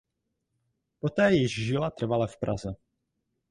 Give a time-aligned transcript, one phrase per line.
[0.99, 2.75] Poté již žila trvale v Praze.